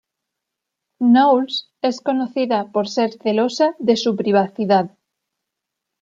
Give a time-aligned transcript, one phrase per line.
[0.99, 4.97] Knowles es conocida por ser celosa de su privacidad.